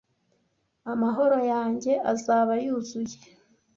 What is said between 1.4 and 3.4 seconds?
yanjye azaba yuzuye